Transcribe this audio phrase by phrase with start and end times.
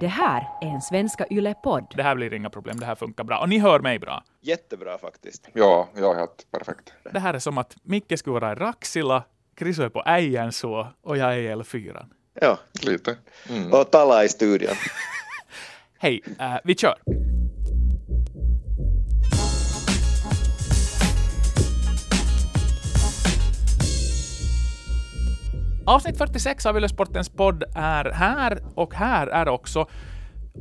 [0.00, 1.92] Det här är en Svenska Yle-podd.
[1.96, 3.38] Det här blir inga problem, det här funkar bra.
[3.38, 4.24] Och ni hör mig bra.
[4.40, 5.48] Jättebra faktiskt.
[5.52, 6.92] Ja, jag är helt perfekt.
[7.12, 9.22] Det här är som att Micke skulle vara i Raksila,
[9.54, 12.06] Kriso är på Äjänså och jag är i L4.
[12.40, 13.16] Ja, Lite.
[13.50, 13.72] Mm.
[13.72, 14.74] och tala i studion.
[15.98, 16.96] Hej, äh, vi kör.
[25.88, 29.86] Avsnitt 46 av Yle Sportens podd är här och här är också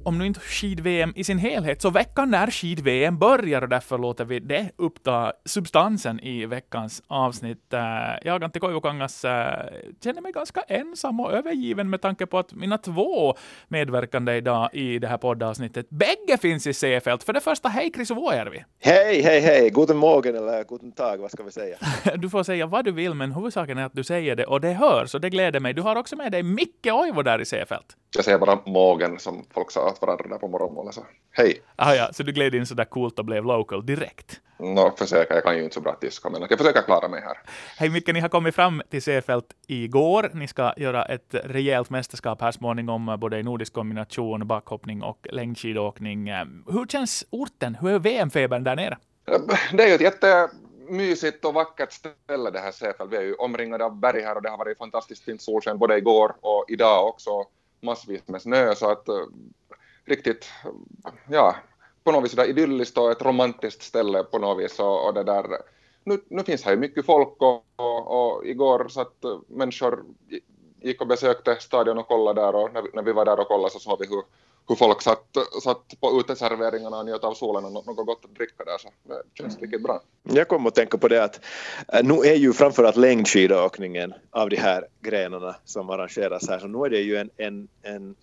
[0.04, 4.26] om nu inte skid-VM i sin helhet, så veckan när skid-VM börjar och därför låter
[4.26, 7.74] vi det uppta substansen i veckans avsnitt.
[7.74, 7.80] Eh,
[8.24, 9.66] Jag, Antti Koivukangas, eh,
[10.04, 13.36] känner mig ganska ensam och övergiven med tanke på att mina två
[13.68, 17.24] medverkande idag i det här poddavsnittet, bägge finns i C-fält.
[17.24, 18.64] För det första, hej Chris Vuojärvi!
[18.80, 21.78] Hej, hej, hej, guten morgen eller guten tag, vad ska vi säga?
[22.18, 24.74] Du får säga vad du vill, men huvudsaken är att du säger det och det
[24.74, 25.74] hörs och det gläder mig.
[25.74, 27.86] Du har också med dig Micke Oivo där i C-fält.
[28.16, 30.94] Jag säger bara mågen som folk sa åt varandra där på morgonmålet.
[30.96, 31.62] Så hej.
[31.76, 34.42] Ah, ja, så du gled in sådär coolt och blev local direkt.
[34.60, 37.38] Nå, försöka, jag kan ju inte så bra tyska, men jag försöker klara mig här.
[37.78, 40.30] Hej Micke, ni har kommit fram till Seefeld igår.
[40.34, 46.30] Ni ska göra ett rejält mästerskap här småningom, både i nordisk kombination, backhoppning och längdskidåkning.
[46.68, 47.76] Hur känns orten?
[47.76, 48.98] Hur är VM-febern där nere?
[49.74, 53.10] Det är ju ett jättemysigt och vackert ställe det här Seefeld.
[53.10, 55.98] Vi är ju omringade av berg här och det har varit fantastiskt fint solsken både
[55.98, 57.44] igår och idag också.
[57.82, 59.06] Massvis med snö så att
[60.06, 60.50] riktigt,
[61.30, 61.56] ja,
[62.04, 65.24] på något vis sådär idylliskt och ett romantiskt ställe på något vis och, och det
[65.24, 65.46] där
[66.04, 70.04] nu, nu finns här ju mycket folk och, och, och igår så att människor
[70.82, 73.48] gick och besökte stadion och kollade där och när vi, när vi var där och
[73.48, 74.24] kollade så såg vi hur,
[74.68, 78.64] hur folk satt, satt på uteserveringarna och njöt av solen och något gott att dricka
[78.64, 80.02] där så det känns riktigt bra.
[80.24, 81.40] Jag kommer att tänka på det att
[81.94, 86.86] eh, nu är ju framförallt längdskidåkningen av de här grenarna som arrangeras här så nu
[86.86, 88.16] är det ju en, en, en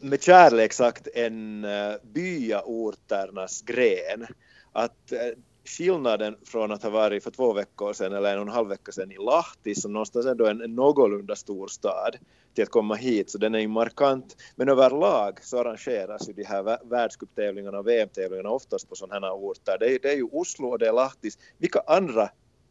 [0.00, 4.26] med kärlek sagt en eh, byaorternas gren.
[4.72, 5.18] Att eh,
[5.64, 8.92] skillnaden från att ha varit för två veckor sedan eller en och en halv vecka
[8.92, 12.16] sedan i Lahti som någonstans ändå är en någorlunda stor stad
[12.54, 14.36] till att komma hit så den är ju markant.
[14.56, 19.76] Men överlag så arrangeras ju de här världscuptävlingarna och VM-tävlingarna oftast på sådana här orter.
[19.80, 21.38] Det är, det är ju Oslo och det är Lahtis.
[21.58, 22.30] Vilka andra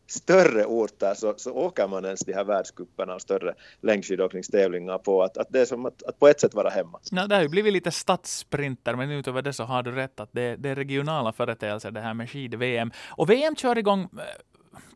[0.09, 5.37] större orter så, så åker man ens de här världscuperna och större längdskidåkningstävlingar på att,
[5.37, 6.99] att det är som att, att på ett sätt vara hemma.
[7.11, 10.29] Ja, det har ju blivit lite stadssprinter, men utöver det så har du rätt att
[10.31, 12.91] det, det är regionala företeelser det här med skid-VM.
[13.09, 14.07] Och VM kör igång, eh,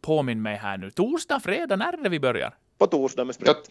[0.01, 2.53] påminn mig här nu, torsdag, fredag, när är det vi börjar?
[2.77, 3.69] På torsdag med sprint.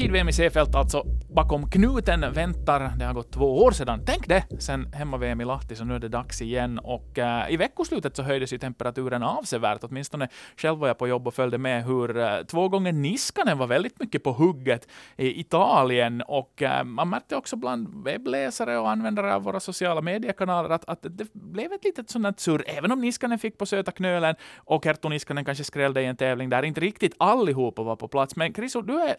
[0.00, 2.92] skid-VM i Seefeld alltså bakom knuten väntar.
[2.98, 4.02] Det har gått två år sedan.
[4.06, 4.44] Tänk det!
[4.58, 6.78] Sen hemma-VM i Lahti, så nu är det dags igen.
[6.78, 9.84] Och uh, i veckoslutet så höjdes ju temperaturen avsevärt.
[9.84, 13.66] Åtminstone själv var jag på jobb och följde med hur uh, två gånger Niskanen var
[13.66, 16.22] väldigt mycket på hugget i Italien.
[16.22, 21.02] Och uh, man märkte också bland webbläsare och användare av våra sociala mediekanaler att, att
[21.02, 22.64] det blev ett litet sånt surr.
[22.66, 26.50] Även om Niskanen fick på söta knölen och Herttu Niskanen kanske skrällde i en tävling
[26.50, 28.36] där inte riktigt allihopa var på plats.
[28.36, 29.16] Men Kriso, du är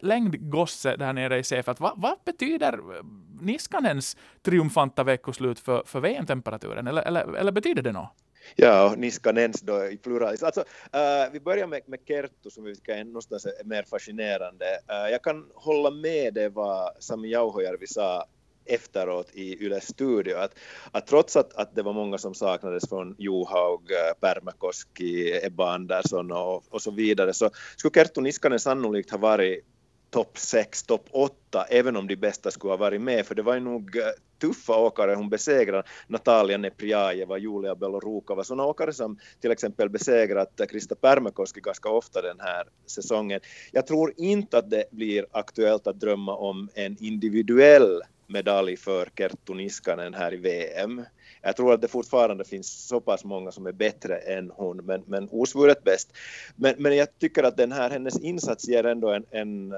[0.72, 1.80] längdgosse där nere i Sefat.
[1.80, 3.04] Vad, vad betyder eh,
[3.40, 6.86] Niskanens triumfanta veckoslut för, för VM-temperaturen?
[6.86, 8.10] Eller, eller, eller betyder det något?
[8.56, 10.42] Ja, Niskanens då i pluralis.
[10.42, 14.64] Alltså, uh, vi börjar med, med Kerttu som vi tycker är någonstans är mer fascinerande.
[14.64, 18.24] Uh, jag kan hålla med det vad Sami Jauhojärvi sa
[18.64, 20.54] efteråt i Yles studio att,
[20.92, 23.88] att trots att, att det var många som saknades från Johaug,
[24.20, 29.64] Pärmäkoski, Ebba Andersson och, och så vidare så skulle Kerttu Niskanen sannolikt ha varit
[30.12, 33.54] topp 6, topp 8, även om de bästa skulle ha varit med, för det var
[33.54, 34.02] ju nog eh,
[34.40, 40.94] tuffa åkare hon besegrade, Natalia Neprjajeva, Julia Belorukova, sådana åkare som till exempel besegrat Krista
[40.94, 43.40] Pärmäkoski ganska ofta den här säsongen.
[43.72, 49.54] Jag tror inte att det blir aktuellt att drömma om en individuell medalj för Kerttu
[49.54, 51.04] Niskanen här i VM.
[51.42, 55.02] Jag tror att det fortfarande finns så pass många som är bättre än hon, men,
[55.06, 56.12] men osvuret bäst.
[56.56, 59.74] Men, men jag tycker att den här, hennes insats ger ändå en, en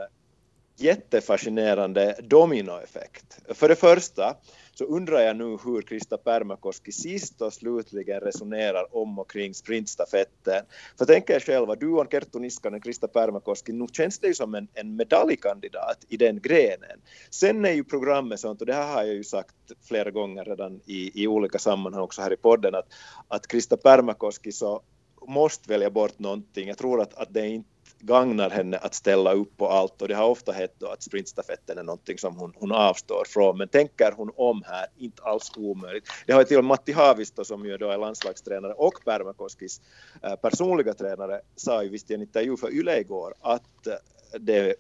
[0.76, 3.38] jättefascinerande dominoeffekt.
[3.48, 4.36] För det första
[4.74, 10.64] så undrar jag nu hur Krista Permakoski sist och slutligen resonerar om och kring sprintstafetten.
[10.98, 14.54] För tänker jag själva, du och Kerttu Niskanen, Krista Permakoski, nu känns det ju som
[14.54, 17.00] en, en medaljkandidat i den grenen.
[17.30, 19.54] Sen är ju programmet sånt, och det här har jag ju sagt
[19.88, 22.86] flera gånger redan i, i olika sammanhang också här i podden, att,
[23.28, 24.82] att Krista Permakoski så
[25.26, 26.68] måste välja bort någonting.
[26.68, 27.73] Jag tror att, att det är inte
[28.06, 30.02] gagnar henne att ställa upp på allt.
[30.02, 33.58] Och det har ofta hett då att sprintstafetten är någonting som hon, hon avstår från.
[33.58, 36.08] Men tänker hon om här, inte alls omöjligt.
[36.26, 39.80] Det har ju till och med Matti Haavisto som ju då är landslagstränare och Pärmäkoskis
[40.22, 43.94] eh, personliga tränare sa ju visst i en intervju för Yle igår att eh,
[44.40, 44.74] det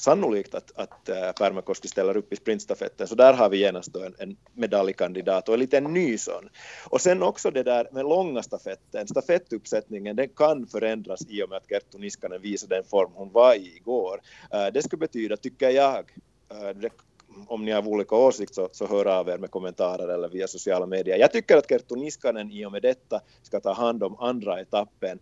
[0.00, 4.14] sannolikt att, att eh, Pärmäkoski ställer upp i sprintstafetten, så där har vi genast en,
[4.18, 6.48] en medaljkandidat och en liten ny sån.
[6.90, 11.56] Och sen också det där med långa stafetten, stafettuppsättningen, den kan förändras i och med
[11.56, 14.20] att Kerttu Niskanen visade den form hon var i igår.
[14.52, 16.12] Eh, det skulle betyda, tycker jag,
[16.50, 16.90] eh, det
[17.46, 20.86] om ni har olika åsikt så, så hör av er med kommentarer eller via sociala
[20.86, 21.18] medier.
[21.18, 25.18] Jag tycker att Kerttu Niskanen i och med detta ska ta hand om andra etappen.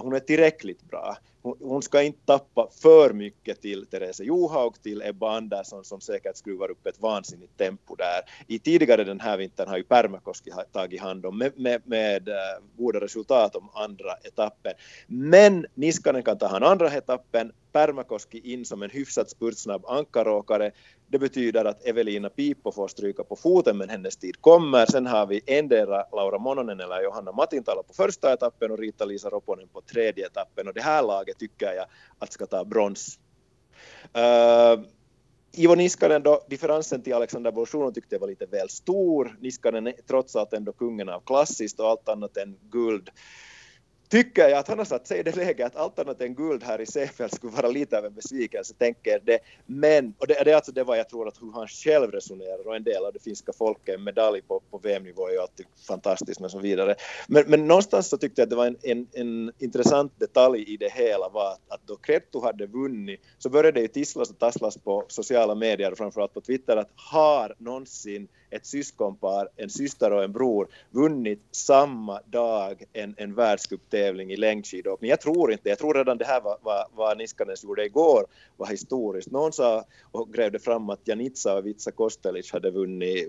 [0.00, 1.16] Hon är tillräckligt bra.
[1.60, 6.70] Hon, ska inte tappa för mycket till Therese Johaug, till Ebba Andersson som säkert skruvar
[6.70, 8.22] upp ett vansinnigt tempo där.
[8.46, 12.34] I tidigare den här vintern har ju Pärmäkoski tagit hand om med, med, med eh,
[12.76, 14.72] goda resultat om andra etappen.
[15.06, 20.72] Men Niskanen kan ta hand om andra etappen, Pärmäkoski in som en hyfsat spurtsnabb ankaråkare
[21.08, 24.86] det betyder att Evelina Piippo får stryka på foten men hennes tid kommer.
[24.86, 29.68] Sen har vi endera Laura Mononen eller Johanna Matintalo på första etappen och Rita-Lisa Roponen
[29.68, 31.86] på tredje etappen och det här laget tycker jag
[32.18, 33.18] att ska ta brons.
[34.16, 34.84] Uh,
[35.52, 39.36] Ivo Niskanen då, differensen till Alexander Bolsjunov tyckte jag var lite väl stor.
[39.40, 43.10] Niskanen är trots allt ändå kungen av klassiskt och allt annat än guld
[44.08, 46.62] tycker jag att han har satt sig i det läget att allt annat än guld
[46.62, 49.38] här i Seefeld skulle vara lite av en besvikelse, tänker det.
[49.66, 52.68] Men, och det, det är alltså det vad jag tror att hur han själv resonerar
[52.68, 55.66] och en del av det finska folket, en medalj på, på VM-nivå är ju alltid
[55.88, 56.94] fantastiskt men så vidare.
[57.28, 60.76] Men, men någonstans så tyckte jag att det var en, en, en intressant detalj i
[60.76, 64.38] det hela var att, att då Krettu hade vunnit så började det ju tisslas och
[64.38, 70.12] tasslas på sociala medier och framförallt på Twitter att har någonsin ett syskonpar, en syster
[70.12, 75.10] och en bror, vunnit samma dag en, en världscuptävling i längdskidåkning.
[75.10, 78.26] Jag tror inte Jag tror redan det här vad, vad, vad Niskanens gjorde igår
[78.56, 79.30] var historiskt.
[79.30, 83.28] Någon sa och grävde fram att Janica och Vitsa Kostelic hade vunnit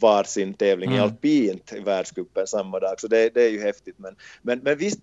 [0.00, 1.00] varsin tävling mm.
[1.00, 3.98] i alpint i världscupen samma dag, så det, det, är ju häftigt.
[3.98, 5.00] Men, men, men visst,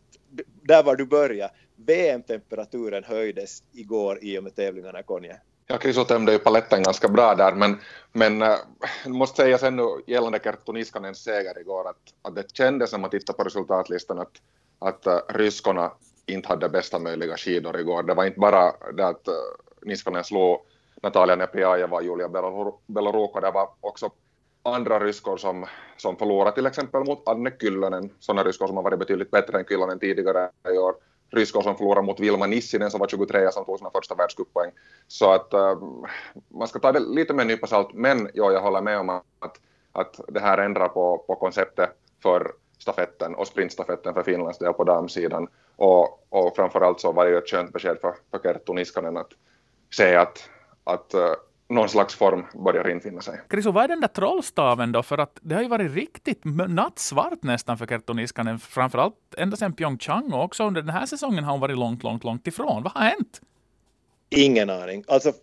[0.61, 1.53] där var du började.
[1.75, 5.37] VM-temperaturen höjdes igår i och med tävlingarna i Konje.
[5.69, 7.79] Ja, Kriso tömde ju paletten ganska bra där, men,
[8.11, 8.55] men äh,
[9.05, 13.09] måste säga sen nu gällande Kerttu Niskanens seger igår att, att det kändes när man
[13.09, 14.31] tittar på resultatlistan att,
[14.79, 15.91] att äh, ryskorna
[16.25, 18.03] inte hade bästa möjliga skidor igår.
[18.03, 19.33] Det var inte bara det att äh,
[19.81, 20.59] Niskanen slog
[21.03, 22.29] Natalia Nepiajeva och Julia
[22.87, 24.09] Beloruko, det var också
[24.63, 25.65] andra ryskor som,
[25.97, 29.65] som förlorade, till exempel mot Anne Kyllönen, sådana ryskor som har varit betydligt bättre än
[29.65, 30.95] Kyllönen tidigare i år
[31.29, 34.71] ryskor som förlorade mot Vilma Nissinen som var 23 som tog sina första världscuppoäng.
[35.07, 35.77] Så att äh,
[36.47, 39.09] man ska ta det lite med en nypa salt, men jo, jag håller med om
[39.09, 39.23] att,
[39.91, 41.89] att det här ändrar på, på konceptet
[42.23, 45.47] för stafetten och sprintstafetten för Finlands del på damsidan.
[45.75, 49.31] Och, och framförallt så var det ju ett skönt besked för, för Kerttu Niskanen att
[49.95, 50.49] se att,
[50.83, 51.31] att äh,
[51.69, 53.41] någon slags form börjar infinna sig.
[53.49, 55.03] Krisu, vad är den där trollstaven då?
[55.03, 59.73] För att det har ju varit riktigt nattsvart nästan för Kerttu Niskanen, framförallt ända sedan
[59.73, 62.83] Pyeongchang och också under den här säsongen har hon varit långt, långt, långt ifrån.
[62.83, 63.41] Vad har hänt?
[64.29, 65.03] Ingen aning.
[65.07, 65.33] Alltså, uh,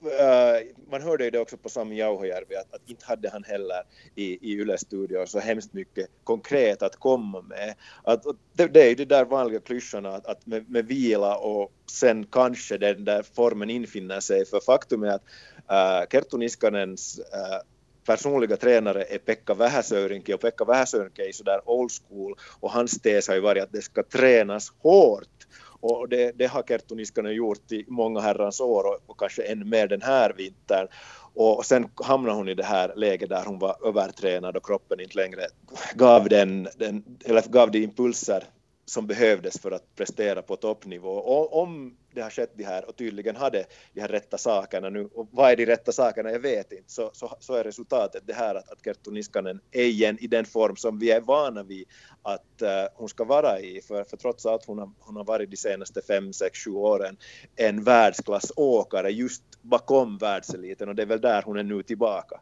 [0.91, 3.82] man hörde ju det också på Sami Jauhojärvi att, att inte hade han heller
[4.15, 7.75] i, i Yle studio så hemskt mycket konkret att komma med.
[8.03, 8.23] Att,
[8.53, 12.27] det, det är ju de där vanliga klyschorna att, att med, med, vila och sen
[12.27, 14.47] kanske den där formen infinner sig.
[14.47, 15.25] För faktum är att
[15.71, 17.61] Äh, Kerttu Niskanens äh,
[18.07, 23.29] personliga tränare är Pekka Vähäsöyrinki och Pekka Vähäsöyrinki är sådär old school och hans tes
[23.29, 25.47] har ju varit att det ska tränas hårt
[25.87, 29.65] och det, det har Kerttu Niskanen gjort i många herrans år och, och kanske ännu
[29.65, 30.89] mer den här vintern.
[31.35, 35.17] Och sen hamnade hon i det här läget där hon var övertränad och kroppen inte
[35.17, 35.47] längre
[35.94, 38.44] gav, den, den, eller gav de impulser
[38.84, 41.10] som behövdes för att prestera på toppnivå.
[41.10, 45.08] Och om det har skett det här och tydligen hade de här rätta sakerna nu,
[45.14, 48.32] och vad är de rätta sakerna, jag vet inte, så, så, så är resultatet det
[48.32, 51.84] här att, att Kerttu Niskanen är igen i den form som vi är vana vid
[52.22, 55.50] att uh, hon ska vara i, för, för trots allt hon har, hon har varit
[55.50, 57.17] de senaste fem, sex, sju åren
[57.56, 62.41] en världsklassåkare just bakom världseliten och det är väl där hon är nu tillbaka.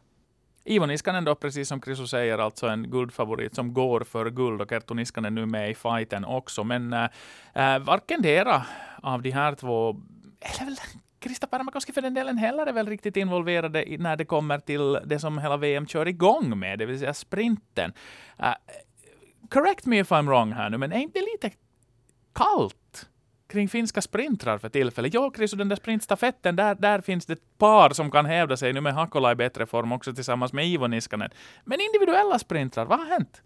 [0.65, 4.69] Ivo Niskanen då, precis som Krisu säger, alltså en guldfavorit som går för guld och
[4.69, 6.63] Kerttu Niskanen nu med i fighten också.
[6.63, 7.09] Men eh,
[7.53, 8.65] eh, äh, varken dera
[9.01, 9.89] av de här två,
[10.41, 10.75] eller väl
[11.19, 14.99] Krista Pärmäkoski för den delen heller är väl riktigt involverade i, när det kommer till
[15.05, 17.93] det som hela VM kör igång med, det vill säga sprinten.
[18.39, 18.53] Äh,
[19.49, 21.57] correct me if I'm wrong här nu, men är inte lite
[22.33, 22.75] kallt
[23.53, 25.13] kring finska sprintrar för tillfället.
[25.13, 28.57] Ja, Chris, och den där sprintstafetten, där, där finns det ett par som kan hävda
[28.57, 31.31] sig nu med Hakola i bättre form också tillsammans med Ivo Niskanen.
[31.65, 33.41] Men individuella sprintrar, vad har hänt?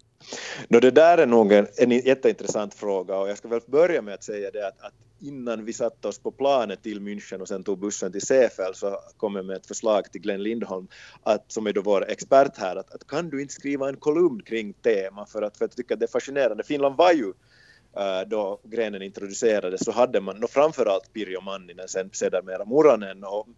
[0.68, 4.14] No, det där är nog en, en jätteintressant fråga och jag ska väl börja med
[4.14, 7.64] att säga det att, att innan vi satte oss på planet till München och sen
[7.64, 10.88] tog bussen till Seefeld så kom jag med ett förslag till Glenn Lindholm,
[11.22, 14.42] att, som är då vår expert här, att, att kan du inte skriva en kolumn
[14.42, 16.64] kring tema för att, för att jag tycker att det är fascinerande.
[16.64, 17.32] Finland var ju
[17.98, 23.48] Eh, då grenen introducerades så hade man, och framförallt Pirjo Manninen, sen sedermera Muranen och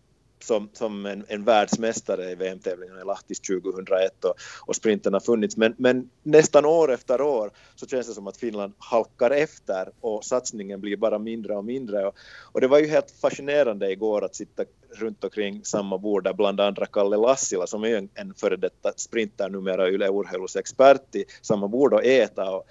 [0.45, 4.35] som, som en, en världsmästare i VM-tävlingarna i Lahtis 2001 och,
[4.67, 5.57] och sprinten har funnits.
[5.57, 10.25] Men, men nästan år efter år så känns det som att Finland halkar efter och
[10.25, 12.07] satsningen blir bara mindre och mindre.
[12.07, 12.15] Och,
[12.53, 16.61] och det var ju helt fascinerande igår att sitta runt omkring samma bord där bland
[16.61, 21.25] andra Kalle Lassila som är en, en före detta sprinter numera Yle Urheilus expert i
[21.43, 22.51] samma bord och äta.
[22.51, 22.67] Och,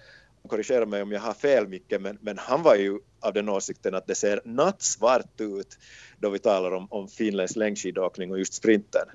[0.48, 3.96] korrigera mig om jag har fel Micke, men, men han var ju av den åsikten
[3.96, 5.78] att det ser nattsvart ut
[6.20, 9.08] då vi talar om, om finländsk längdskidåkning och just sprinten.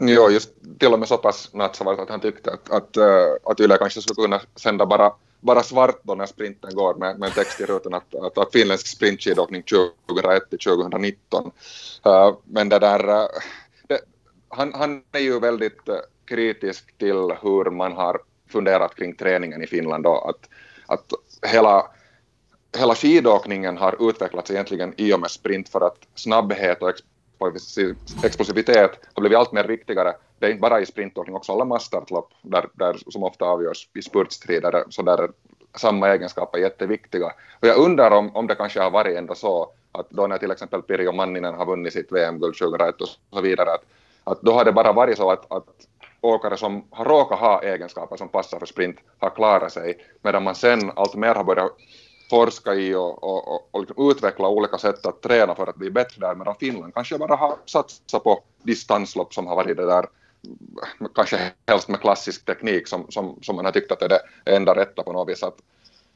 [0.00, 3.60] Jo, just till och med så pass nattsvart att han tyckte att, att, eh, att
[3.60, 7.60] Yle kanske skulle kunna sända bara, bara svart då när sprinten går med, med text
[7.60, 11.50] i rutan att, att, att finländsk sprintskidåkning 2001 till 2019.
[12.06, 13.26] Uh, eh, men det där, uh,
[13.88, 14.00] det,
[14.48, 15.80] han, han är ju väldigt
[16.24, 20.48] kritisk till hur man har funderat kring träningen i Finland då att,
[20.86, 21.12] att
[21.52, 21.90] hela
[22.78, 26.92] hela skidåkningen har utvecklats egentligen i och med sprint för att snabbhet och
[28.22, 30.14] explosivitet har blivit allt mer viktigare.
[30.38, 34.02] Det är inte bara i sprintåkning, också alla masstartlopp där, där, som ofta avgörs i
[34.02, 35.30] spurtstrider, så där
[35.76, 37.26] samma egenskaper är jätteviktiga.
[37.60, 40.50] Och jag undrar om, om det kanske har varit ändå så att då när till
[40.50, 43.84] exempel Pirjo Manninen har vunnit sitt VM-guld 2001 och så vidare, att,
[44.24, 45.68] att då har det bara varit så att, att
[46.24, 50.54] åkare som har råkat ha egenskaper som passar för sprint har klarat sig, medan man
[50.54, 51.72] sen allt mer har börjat
[52.30, 55.90] forska i och, och, och, och liksom utveckla olika sätt att träna för att bli
[55.90, 60.06] bättre där, medan Finland kanske bara har satsat på distanslopp som har varit det där
[61.14, 64.74] kanske helst med klassisk teknik som, som, som man har tyckt att är det enda
[64.74, 65.42] rätta på något vis.
[65.42, 65.58] Att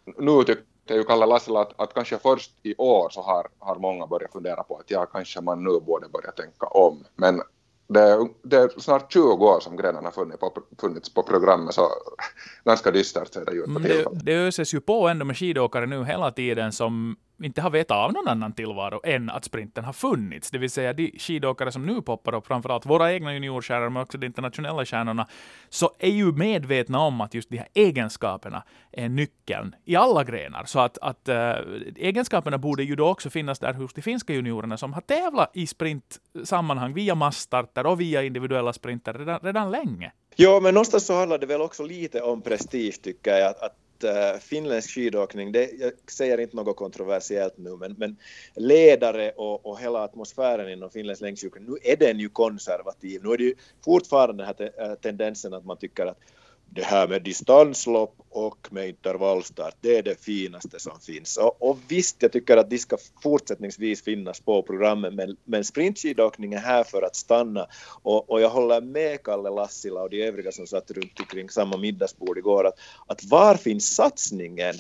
[0.05, 4.07] nu tyckte ju Kalle Lassila att, att kanske först i år så har, har många
[4.07, 7.05] börjat fundera på att ja, kanske man nu borde börja tänka om.
[7.17, 7.43] Men
[7.89, 11.75] det är, det är snart 20 år som grenen har funnits på, funnits på programmet,
[11.75, 11.89] så
[12.65, 16.05] ganska dystert ser det ut på det, det öses ju på ändå med skidåkare nu
[16.05, 20.51] hela tiden som inte har vetat av någon annan tillvaro än att sprinten har funnits.
[20.51, 24.19] Det vill säga de skidåkare som nu poppar upp, framförallt våra egna juniorstjärnor, men också
[24.19, 25.29] de internationella stjärnorna,
[25.69, 30.65] så är ju medvetna om att just de här egenskaperna är nyckeln i alla grenar.
[30.65, 31.55] Så att, att äh,
[31.97, 35.67] egenskaperna borde ju då också finnas där hos de finska juniorerna som har tävlat i
[35.67, 40.13] sprintsammanhang via massstarter och via individuella sprinter redan, redan länge.
[40.37, 43.51] Ja, men någonstans så handlar det väl också lite om prestige tycker jag.
[43.51, 48.17] Att, att uh, finländsk skidåkning, det, jag säger inte något kontroversiellt nu, men, men
[48.55, 53.21] ledare och, och hela atmosfären inom finländsk längdskidåkning, nu är den ju konservativ.
[53.25, 56.19] Nu är det ju fortfarande den här te, äh, tendensen att man tycker att
[56.71, 61.37] det här med distanslopp och med intervallstart, det är det finaste som finns.
[61.37, 66.55] Och, och visst, jag tycker att de ska fortsättningsvis finnas på programmet, men, men sprintskidåkning
[66.55, 67.67] är här för att stanna.
[68.03, 71.77] Och, och jag håller med Kalle Lassila och de övriga som satt runt omkring samma
[71.77, 74.75] middagsbord igår, att, att var finns satsningen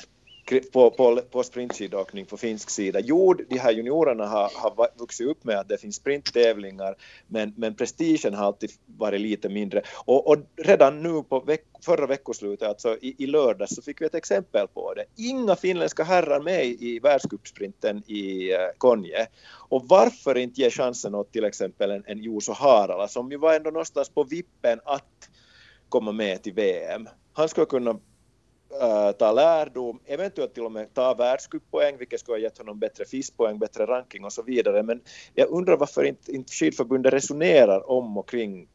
[0.73, 3.01] på, på, på sprintskidåkning på finsk sida.
[3.01, 7.75] Jo, de här juniorerna har, har vuxit upp med att det finns sprinttävlingar, men, men
[7.75, 9.83] prestigen har alltid varit lite mindre.
[10.05, 14.07] Och, och redan nu på veck, förra veckoslutet, alltså i, i lördags, så fick vi
[14.07, 15.05] ett exempel på det.
[15.17, 19.27] Inga finländska herrar med i världscupsprinten i uh, Konje.
[19.69, 23.55] Och varför inte ge chansen åt till exempel en, en Juuso Haarala, som ju var
[23.55, 25.29] ändå någonstans på vippen att
[25.89, 27.09] komma med till VM.
[27.33, 27.99] Han skulle kunna
[28.71, 33.05] Äh, ta lärdom, eventuellt till och med ta världscuppoäng, vilket skulle ha gett honom bättre
[33.05, 34.83] FIS-poäng, bättre ranking och så vidare.
[34.83, 35.01] Men
[35.35, 38.69] jag undrar varför inte, inte skidförbundet resonerar om och kring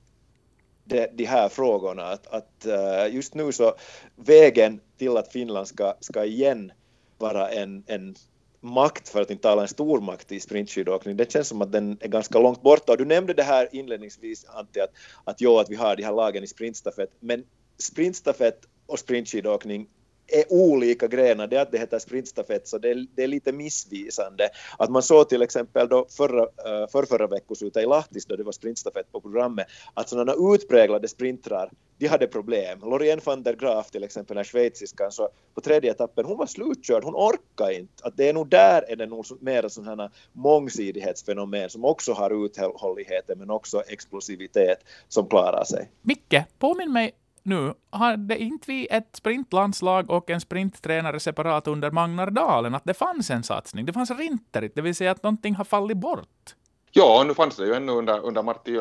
[0.83, 2.03] de, de här frågorna.
[2.03, 3.73] Att, att uh, just nu så
[4.15, 6.71] vägen till att Finland ska, ska igen
[7.17, 8.15] vara en, en
[8.61, 12.07] makt, för att inte tala en stormakt i sprintskidåkning, det känns som att den är
[12.07, 12.91] ganska långt borta.
[12.91, 14.91] Och du nämnde det här inledningsvis, Antti, att,
[15.23, 17.43] att, jo, att vi har de här lagen i sprintstafett, men
[17.77, 19.87] sprintstafett och sprintskidåkning
[20.27, 21.47] är olika grenar.
[21.47, 24.49] Det att det heter sprintstafett så det är, det är, lite missvisande.
[24.77, 28.43] Att man såg till exempel då förra, eh, för förra veckoslutet i Lahtis då det
[28.43, 32.79] var sprintstafett på programmet att sådana utpräglade sprintrar de hade problem.
[32.79, 37.03] Lorien van der Graaf till exempel, den schweiziskan, så på tredje etappen hon var slutkörd,
[37.03, 38.03] hon orkade inte.
[38.03, 43.39] Att det är nog där är det nog mer sådana mångsidighetsfenomen som också har uthålligheten
[43.39, 45.89] men också explosivitet som klarar sig.
[46.01, 47.11] Micke, påminn mig
[47.43, 53.29] nu hade inte vi ett sprintlandslag och en sprinttränare separat under Magnardalen, att det fanns
[53.29, 53.85] en satsning.
[53.85, 56.55] Det fanns Rinterit, det vill säga att någonting har fallit bort.
[56.91, 58.71] Ja, nu fanns det ju ännu under, under Martti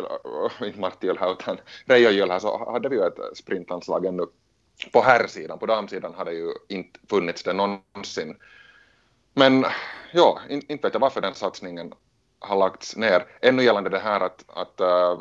[0.65, 4.27] inte Martti här, utan Reijo Jöl så hade vi ju ett sprintlandslag ännu
[4.93, 5.59] på herrsidan.
[5.59, 8.37] På damsidan hade ju inte funnits det någonsin.
[9.35, 9.65] Men
[10.13, 11.95] ja, in, inte vet jag varför den satsningen
[12.39, 13.27] har lagts ner.
[13.41, 15.21] Ännu gällande det här att, att eh,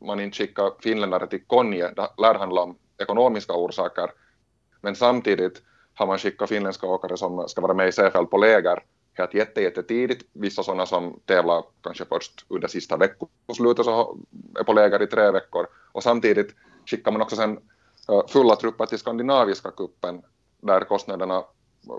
[0.00, 4.10] man inte skickar finländare till Konje, det lär handla om ekonomiska orsaker,
[4.80, 5.62] men samtidigt
[5.94, 8.82] har man skickat finländska åkare som ska vara med i Seefeld på läger
[9.20, 10.26] helt jätte, jättetidigt.
[10.32, 14.18] Vissa sådana som tävlar kanske först under sista veckoslutet så
[14.60, 15.66] är på läger i tre veckor.
[15.92, 16.54] Och samtidigt
[16.86, 17.58] skickar man också sen
[18.08, 20.22] eh, fulla trupper till skandinaviska kuppen
[20.60, 21.44] där kostnaderna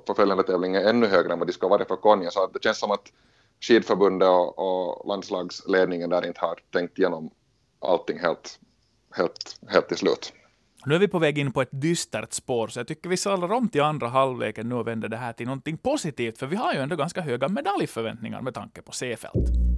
[0.08, 2.32] för följande tävling är ännu högre än vad de ska vara för Konja.
[2.32, 3.12] Så det känns som att
[3.60, 7.32] skidförbundet och, och landslagsledningen där inte har tänkt igenom
[7.82, 8.60] allting helt,
[9.16, 10.34] helt, helt till slut.
[10.86, 13.52] Nu är vi på väg in på ett dystert spår, så jag tycker vi sadlar
[13.52, 16.74] om till andra halvleken nu och vänder det här till någonting positivt, för vi har
[16.74, 19.71] ju ändå ganska höga medaljförväntningar med tanke på C-fält.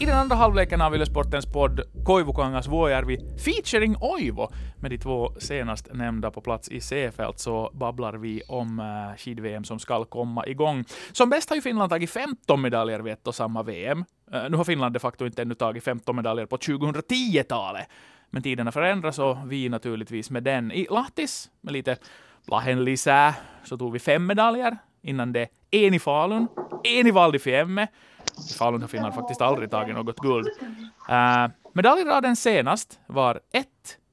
[0.00, 4.48] I den andra halvleken av Ylesportens podd Koivukangas Vuojärvi featuring Oivo
[4.80, 9.16] med de två senast nämnda på plats i Seefeld så babblar vi om eh, äh,
[9.16, 10.84] skid-VM som skall komma igång.
[11.12, 14.04] Som bäst har ju Finland tagit 15 medaljer vid ett och samma VM.
[14.32, 17.86] Äh, eh, nu har Finland de facto inte ännu tagit 15 medaljer på 2010-talet.
[18.30, 20.72] Men tiderna förändras och vi naturligtvis med den.
[20.72, 21.96] I Lahtis, med lite
[22.46, 24.78] Lahen lisää, så tog vi fem medaljer.
[25.02, 26.48] Innan det en i Falun,
[26.84, 27.88] en i Val di Fiemme
[28.58, 30.46] Falun har Finland faktiskt aldrig tagit något guld.
[31.10, 33.66] Uh, medaljraden senast var 1,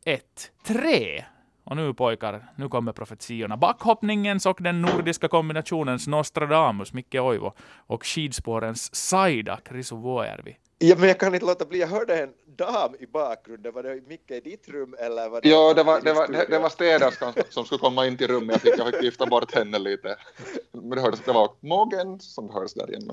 [0.05, 0.23] 1,
[0.63, 1.25] 3.
[1.63, 3.57] Och nu pojkar, nu kommer profetiorna.
[3.57, 10.57] Backhoppningens och den nordiska kombinationens Nostradamus, Micke Oivo, och skidspårens Saida, Krisu Vuojärvi.
[10.79, 14.01] Ja, men jag kan inte låta bli, jag hörde en dam i bakgrunden, var det
[14.07, 16.69] Micke i ditt rum eller var det Ja, det var, det var, det, det var
[16.69, 20.15] städerskan som skulle komma in till rummet, jag fick, jag fick gifta bort henne lite.
[20.71, 23.11] Men det, hördes, det var Morgan som hördes där igen.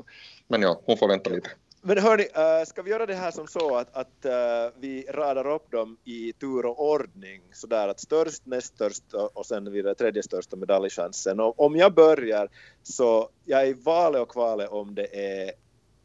[0.48, 1.50] Men ja, hon får vänta lite.
[1.86, 5.46] Men hörni, uh, ska vi göra det här som så att, att uh, vi radar
[5.46, 9.02] upp dem i tur och ordning sådär att störst, näst störst
[9.34, 11.40] och sen vidare tredje största medaljchansen.
[11.40, 12.48] Och om jag börjar
[12.82, 15.50] så jag är i valet och kvalet om det är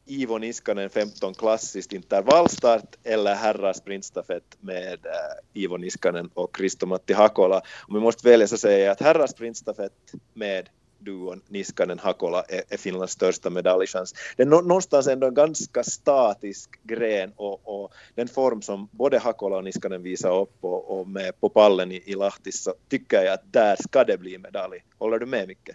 [0.10, 7.62] Ivo Niskanen 15 klassiskt intervallstart eller herrar sprintstafett med eh, Ivo Niskanen och Kristo-Matti Hakola.
[7.88, 10.70] Om vi måste välja så säger jag att herrar sprintstafett med
[11.00, 14.14] duon Niskanen-Hakola är, är Finlands största medaljchans.
[14.38, 19.58] Det är någonstans ändå en ganska statisk gren och, och den form som både Hakola
[19.58, 23.34] och Niskanen visar upp och, och med på pallen i, i Lahtis så tycker jag
[23.34, 24.84] att där ska det bli medalj.
[24.98, 25.70] Håller du med Micke?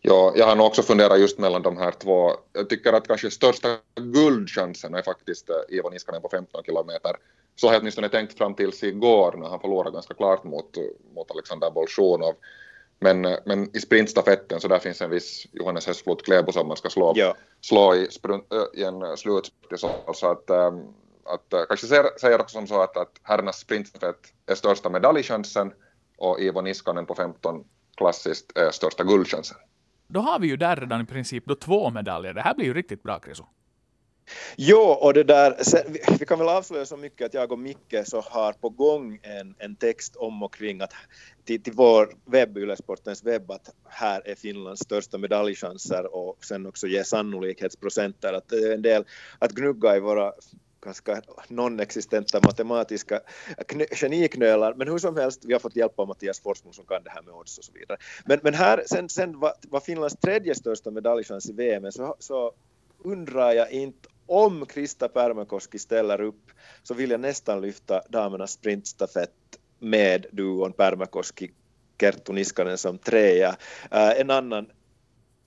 [0.00, 2.32] Ja, jag har nog också funderat just mellan de här två.
[2.52, 7.16] Jag tycker att kanske största guldchansen är faktiskt eh, Ivo Niskanen på 15 kilometer.
[7.56, 10.76] Så har jag åtminstone tänkt fram tills igår när han förlorade ganska klart mot,
[11.14, 12.34] mot Alexander Bolsjunov.
[12.98, 16.76] Men, eh, men i sprintstafetten så där finns en viss Johannes Hesflot Kläbo som man
[16.76, 17.34] ska slå, ja.
[17.60, 19.80] slå i, sprint, äh, i en slutspurt.
[20.14, 21.86] Så, att, ähm, att kanske
[22.20, 25.72] säger också som så att, att herrarnas sprintstafett är största medaljchansen
[26.18, 27.64] och Ivo Niskanen på 15
[28.00, 29.56] klassiskt är största guldchansen
[30.12, 32.34] då har vi ju där redan i princip då två medaljer.
[32.34, 33.44] Det här blir ju riktigt bra, Kriso.
[34.56, 35.56] Jo, och det där,
[36.18, 39.54] vi kan väl avslöja så mycket att jag och Micke så har på gång en,
[39.58, 40.92] en text om och kring att
[41.44, 46.86] till, till vår webb, Ylesportens webb, att här är Finlands största medaljchanser och sen också
[46.86, 48.32] ge sannolikhetsprocenter.
[48.32, 49.04] Att det är en del
[49.38, 50.32] att gnugga i våra
[50.80, 53.20] ganska non-existenta matematiska
[53.90, 57.10] geniknölar, men hur som helst, vi har fått hjälp av Mattias Forsmo som kan det
[57.10, 57.98] här med odds och så vidare.
[58.24, 62.52] Men, men här, sen, sen var, var Finlands tredje största medaljchans i VM, så, så
[63.04, 66.50] undrar jag inte om Krista Pärmäkoski ställer upp
[66.82, 69.30] så vill jag nästan lyfta damernas sprintstafett
[69.78, 71.50] med duon Pärmäkoski
[72.00, 73.50] Kerttu Niskanen som trea.
[73.92, 74.66] Uh, en annan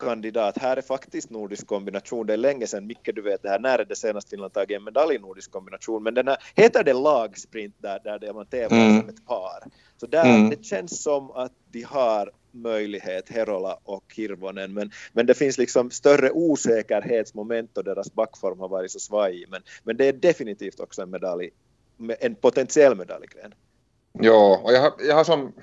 [0.05, 0.57] kandidat.
[0.57, 2.27] Här är faktiskt nordisk kombination.
[2.27, 4.77] Det är länge sedan, Micke du vet det här, när är det senast Finland tagit
[4.77, 6.03] en medalj i nordisk kombination?
[6.03, 8.99] Men den här, heter det lagsprint där, där man tävlar mm.
[8.99, 9.63] som ett par?
[9.97, 10.49] Så där, mm.
[10.49, 15.91] det känns som att de har möjlighet, Herola och Hirvonen, men, men det finns liksom
[15.91, 19.47] större osäkerhetsmoment och deras backform har varit så svajig.
[19.49, 21.49] Men, men det är definitivt också en medalj,
[22.19, 23.53] en potentiell medaljgren.
[24.11, 25.53] Ja, och jag har, jag har som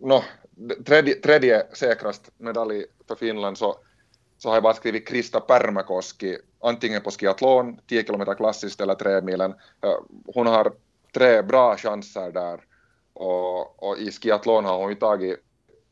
[0.00, 0.22] no,
[0.86, 3.76] tredje, tredje säkrast medalj för Finland så,
[4.38, 9.54] så har jag bara skrivit Krista Pärmäkoski, antingen på skiathlon, 10 km klassiskt eller tremilen.
[10.26, 10.72] Hon har
[11.14, 12.60] tre bra chanser där
[13.12, 15.40] och, och i skiathlon har hon ju tagit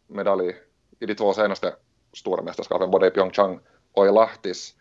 [0.06, 0.54] medalj
[1.00, 1.74] i de två senaste
[2.12, 3.61] stora mästerskapen, både i Pyeongchang
[3.92, 4.74] och i Lahtis.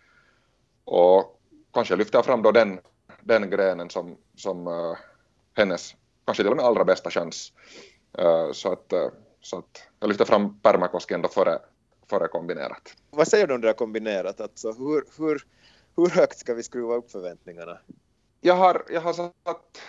[0.86, 1.40] Och
[1.74, 2.80] kanske lyfter fram då den,
[3.22, 4.98] den grenen som, som uh,
[5.54, 7.54] hennes kanske till och med allra bästa chans.
[8.20, 9.08] Uh, så att uh,
[9.42, 11.60] så att jag lyfter fram Pärmäkoski ändå före,
[12.10, 12.96] före kombinerat.
[13.10, 14.42] Vad säger du om det där kombinerat?
[14.42, 15.44] Alltså, hur, hur,
[15.96, 17.78] hur högt ska vi skruva upp förväntningarna?
[18.42, 19.82] Jag har, jag har satt,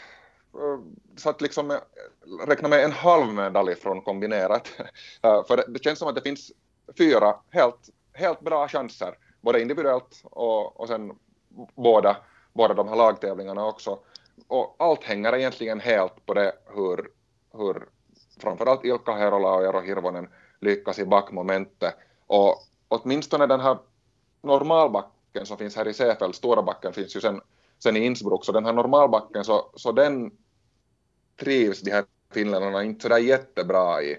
[1.16, 1.78] satt liksom
[2.46, 4.68] räkna med en halv medalj från kombinerat.
[4.78, 6.52] Uh, för det, det, känns som att det finns
[6.98, 11.18] fyra helt, helt bra chanser, både individuellt och, och sen
[11.74, 12.16] båda,
[12.52, 13.98] båda de här lagtävlingarna också.
[14.48, 17.10] Och allt hänger egentligen helt på det hur,
[17.52, 17.88] hur
[18.40, 20.28] framförallt Ilkka Herola och Eero Hirvonen
[20.60, 21.94] lyckas i backmomentet.
[22.26, 22.56] Och
[22.88, 23.78] åtminstone den här
[24.42, 27.40] normalbacken som finns här i Seefeld, stora backen finns ju sen,
[27.78, 30.30] sen i Innsbruck, så den här normalbacken så, så den
[31.40, 34.16] trivs de här finländarna inte sådär jättebra i.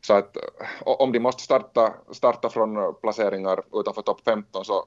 [0.00, 0.36] Så att
[0.80, 4.86] om de måste starta, starta från placeringar utanför topp 15 så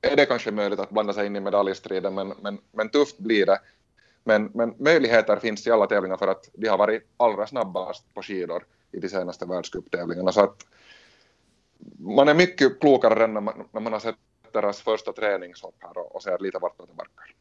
[0.00, 3.46] är det kanske möjligt att blanda sig in i medaljstriden, men, men, men tufft blir
[3.46, 3.60] det.
[4.28, 8.22] Men, men möjligheter finns i alla tävlingar för att de har varit allra snabbast på
[8.22, 10.32] skidor i de senaste världscuptävlingarna.
[10.32, 10.66] Så att
[11.98, 14.16] man är mycket klokare än när man, när man har sett
[14.52, 17.34] deras första träningshopp här och, och ser lite vartåt det barkar.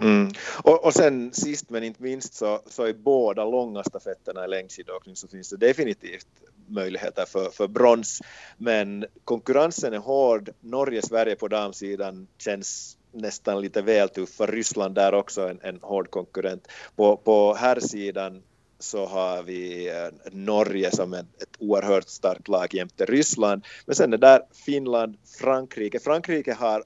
[0.00, 0.30] Mm.
[0.62, 5.16] Och, och sen sist men inte minst så, så i båda långa stafetterna i längdskidåkning
[5.16, 6.28] så finns det definitivt
[6.66, 8.20] möjligheter för, för brons.
[8.56, 10.50] Men konkurrensen är hård.
[10.60, 14.46] Norge-Sverige på damsidan känns nästan lite väl tuffa.
[14.46, 16.68] Ryssland där också en, en hård konkurrent.
[16.96, 18.42] På, på här sidan
[18.78, 23.64] så har vi eh, Norge som ett, ett oerhört starkt lag jämte Ryssland.
[23.86, 25.98] Men sen är där Finland, Frankrike.
[25.98, 26.84] Frankrike har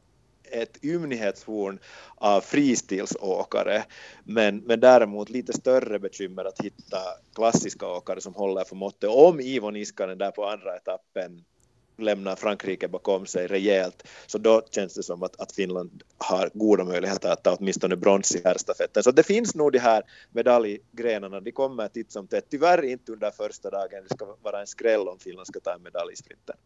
[0.53, 1.79] ett ymnighetshorn
[2.14, 3.85] av fristilsåkare,
[4.25, 6.99] men, men däremot lite större bekymmer att hitta
[7.35, 9.11] klassiska åkare som håller för måttet.
[9.11, 11.45] Om Ivo Niskanen där på andra etappen
[11.98, 16.85] lämnar Frankrike bakom sig rejält, så då känns det som att, att Finland har goda
[16.85, 19.02] möjligheter att ta åtminstone brons i herrstafetten.
[19.02, 22.44] Så det finns nog de här medaljgrenarna, de kommer titt som tätt.
[22.50, 25.83] Tyvärr inte under första dagen, det ska vara en skräll om Finland ska ta en
[25.83, 26.57] medalj i sprinten.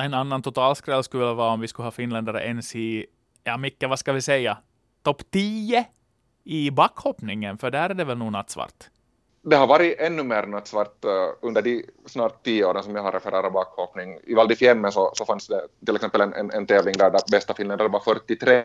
[0.00, 3.06] En annan totalskräll skulle vara om vi skulle ha finländare ens i,
[3.44, 4.58] ja Micke, vad ska vi säga,
[5.02, 5.84] topp 10
[6.44, 8.91] i backhoppningen, för där är det väl nog nattsvart?
[9.42, 13.02] Det har varit ännu mer nattsvart uh, eh, under de snart tio åren som jag
[13.02, 14.18] har refererat backhoppning.
[14.24, 17.10] I Val di Fiemme så, så fanns det till exempel en, en, en tävling där,
[17.10, 18.64] där bästa finländare var 43.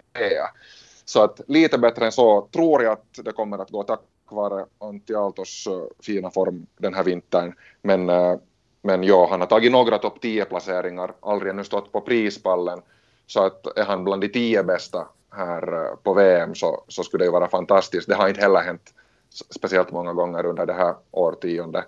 [1.06, 4.66] Så att lite bättre än så tror jag att det kommer att gå tack vare
[4.80, 7.54] Antti Aaltos uh, fina form den här vintern.
[7.82, 8.38] Men, uh,
[8.82, 12.82] men ja, han har tagit några topp 10 placeringar, aldrig ännu stått på prispallen.
[13.28, 17.28] Så att är han bland de tio bästa här på VM så, så skulle det
[17.28, 18.08] ju vara fantastiskt.
[18.08, 18.94] Det har inte heller hänt
[19.30, 21.86] speciellt många gånger under det här årtiondet.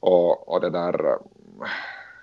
[0.00, 1.16] Och, och det där, eh,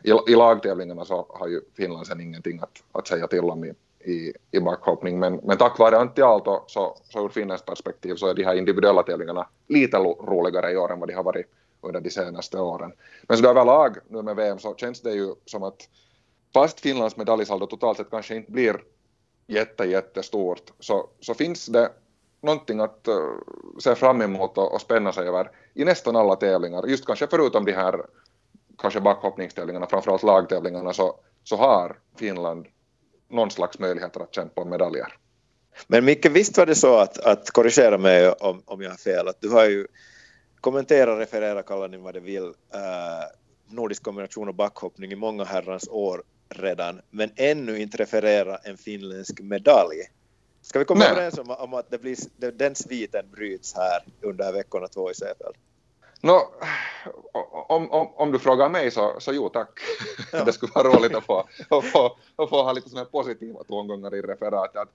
[0.04, 3.74] i, i lagtävlingarna så har ju Finland sen ingenting att, att säga till om i,
[4.12, 8.28] i, i backhoppning, men, men tack vare Antti Aalto så, så ur Finlands perspektiv så
[8.28, 11.46] är de här individuella tävlingarna lite roligare i år än vad de har varit
[11.82, 12.92] under de senaste åren.
[13.28, 15.90] Men så överlag nu med VM så känns det ju som att
[16.54, 18.82] fast Finlands medaljsaldo totalt sett kanske inte blir
[19.48, 21.92] jätte, jättestort så, så finns det
[22.42, 23.34] någonting att eh,
[23.80, 26.88] se fram emot och, och spänna sig över i nästan alla tävlingar.
[26.88, 28.06] Just kanske förutom de här
[28.78, 32.68] kanske backhoppningstävlingarna, framförallt lagtävlingarna, så, så har Finland
[33.30, 35.14] någon slags möjligheter att kämpa om medaljer.
[35.88, 39.28] Men Micke, visst var det så att, att korrigera mig om, om jag har fel,
[39.28, 39.88] att du har ju
[40.62, 43.26] kommenterat, refererat, kalla ni vad det vill, eh,
[43.68, 49.40] nordisk kombination och backhoppning i många herrans år redan, men ännu inte referera en finländsk
[49.42, 49.96] medalj.
[50.70, 51.12] Ska vi komma Nej.
[51.12, 52.18] överens om, om att det blir,
[52.52, 55.56] den sviten bryts här under veckorna två i Seefeld?
[56.22, 56.40] No,
[57.68, 59.80] om, om, om du frågar mig så, så jo tack.
[60.32, 60.44] Ja.
[60.46, 64.16] det skulle vara roligt att få, att få, att få ha lite sådana positiva tongångar
[64.16, 64.88] i referatet.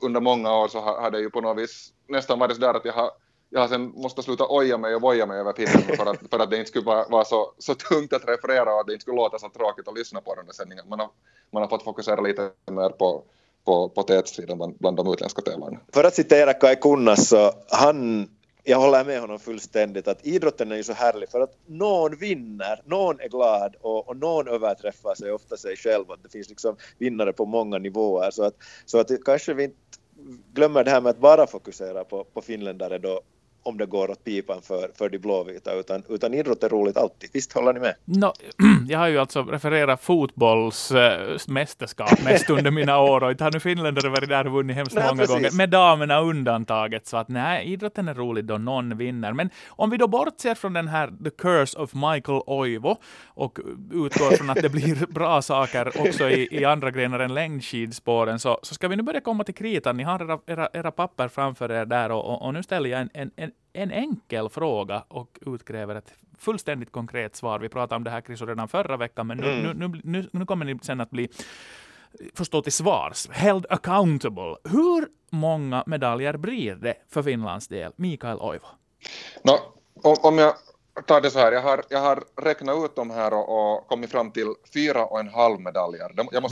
[0.00, 2.74] under många år så har, har det ju på något vis nästan varit så där
[2.74, 3.10] att jag har,
[3.50, 6.38] jag har sen måste sluta oja mig och voja mig över Finland för att, för
[6.38, 9.02] att det inte skulle vara, vara så, så tungt att referera och att det inte
[9.02, 10.88] skulle låta så tråkigt att lyssna på den här sändningen.
[10.88, 11.10] Man har,
[11.50, 13.24] man har fått fokusera lite mer på,
[13.64, 14.22] på, på
[14.56, 15.80] bland, bland de utländska tävlarna.
[15.92, 18.28] För att citera Kai Kunnas så han
[18.66, 22.82] jag håller med honom fullständigt att idrotten är ju så härlig för att någon vinner,
[22.84, 26.10] någon är glad och, och någon överträffar sig ofta sig själv.
[26.10, 29.76] Att det finns liksom vinnare på många nivåer så att, så att kanske vi inte
[30.52, 33.20] glömmer det här med att bara fokusera på, på finländare då
[33.64, 37.30] om det går åt pipan för, för de blåvita, utan, utan idrott är roligt alltid.
[37.32, 37.94] Visst håller ni med?
[38.04, 38.32] No,
[38.88, 43.60] jag har ju alltså refererat fotbollsmästerskap äh, mest under mina år och inte har nu
[43.60, 45.34] finländare varit där och vunnit hemskt nej, många precis.
[45.34, 47.06] gånger, med damerna undantaget.
[47.06, 49.32] Så att nej, idrotten är rolig då någon vinner.
[49.32, 52.96] Men om vi då bortser från den här The Curse of Michael Oivo
[53.26, 53.58] och
[53.92, 58.58] utgår från att det blir bra saker också i, i andra grenar än längdskidspåren, så,
[58.62, 59.96] så ska vi nu börja komma till kritan.
[59.96, 63.00] Ni har era, era, era papper framför er där och, och, och nu ställer jag
[63.00, 67.58] en, en, en en enkel fråga och utkräver ett fullständigt konkret svar.
[67.58, 69.78] Vi pratade om det här Chris redan förra veckan, men nu, mm.
[69.78, 71.28] nu, nu, nu, kommer ni sen att bli
[72.34, 73.28] förstå till svars.
[73.30, 74.56] Held accountable.
[74.64, 77.92] Hur många medaljer blir det för Finlands del?
[77.96, 78.66] Mikael Oivo.
[79.42, 79.58] No,
[80.02, 80.54] om, jag
[81.06, 84.10] ta det så här, jag har, jag har räknat ut dem här och, och kommit
[84.10, 86.10] fram till fyra och en halv medaljer.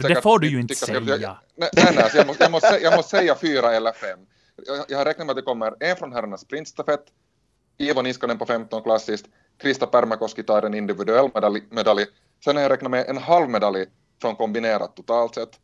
[0.08, 1.00] Det får du ju inte säga.
[1.00, 4.18] Jag, jag, nej, nej, nej jag, måste, jag, måste, jag måste säga fyra eller fem.
[4.66, 7.04] Jag, jag har räknat med att det kommer en från herrarnas sprintstafett,
[7.78, 9.26] Ivo Niskanen på 15 klassiskt,
[9.58, 12.04] Krista Pärmäkoski tar en individuell medalj, medalj.
[12.44, 13.86] Sen har jag räknat med en halv medalj
[14.20, 15.60] från kombinerat totalt sett,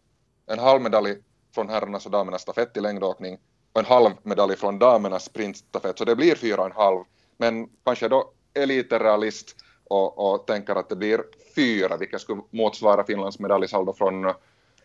[0.46, 1.16] en halv medalj
[1.54, 3.38] från herrarnas och damernas stafett i längdåkning
[3.72, 7.04] och en halv medalj från damernas sprintstafett, så det blir fyra och en halv.
[7.36, 12.42] Men kanske då är lite realist och, och tänker att det blir fyra, vilket skulle
[12.50, 14.32] motsvara Finlands medaljsaldo från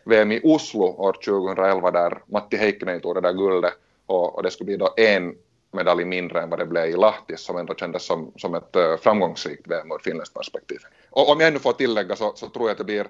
[0.04, 3.74] VM i Oslo år 2011 där Matti Heikkinen tog det där guldet
[4.06, 5.34] och, och, det skulle bli då en
[5.70, 8.96] medalj mindre än vad det blev i Lahtis som ändå kändes som, som ett eh,
[8.96, 10.78] framgångsrikt VM ur finländskt perspektiv.
[11.10, 13.06] Och om jag ännu får tillägga så, så, tror jag att det blir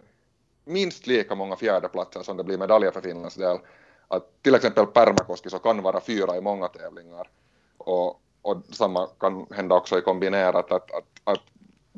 [0.65, 3.59] minst lika många fjärdeplatser som det blir medaljer för Finlands del.
[4.09, 7.31] Att till exempel Pärmäkoski så kan vara fyra i många tävlingar
[7.79, 11.43] och, och samma kan hända också i kombinerat att, att, att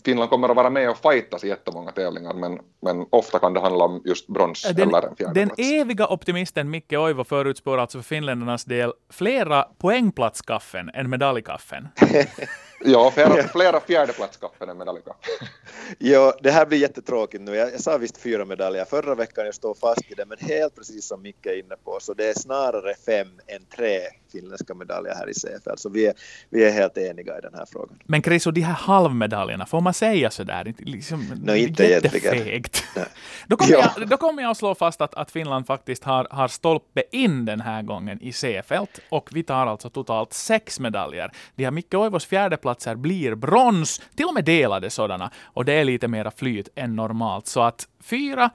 [0.05, 3.61] Finland kommer att vara med och fightas i jättemånga tävlingar, men, men ofta kan det
[3.61, 8.05] handla om just brons den, eller en Den eviga optimisten Micke Oivo förutspår alltså för
[8.05, 11.89] finländarnas del flera poängplatskaffen än medaljkaffen.
[12.85, 15.23] ja, flera, flera fjärdeplatskaffen än medaljkaffen.
[15.99, 17.55] ja, det här blir jättetråkigt nu.
[17.55, 20.75] Jag, jag sa visst fyra medaljer förra veckan, jag står fast i det, men helt
[20.75, 24.01] precis som Micke är inne på, så det är snarare fem än tre
[24.37, 25.77] finländska medaljer här i CFL.
[25.77, 26.15] Så vi är,
[26.51, 27.99] vi är helt eniga i den här frågan.
[28.05, 30.75] Men Chris, och de här halvmedaljerna, får man säga sådär?
[30.79, 32.85] Liksom, no, inte jättefegt.
[33.47, 33.93] då, kommer ja.
[33.99, 37.45] jag, då kommer jag att slå fast att, att Finland faktiskt har, har stolpe in
[37.45, 41.31] den här gången i CFL och vi tar alltså totalt sex medaljer.
[41.55, 45.85] De här Micke Oivos fjärdeplatser blir brons, till och med delade sådana, och det är
[45.85, 47.47] lite mera flyt än normalt.
[47.47, 48.51] Så att fyra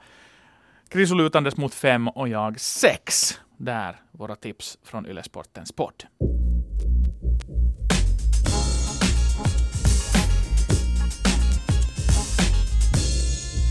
[0.88, 3.38] Krisolutandes mot fem och jag sex.
[3.64, 6.04] Där våra tips från Ylesportens podd.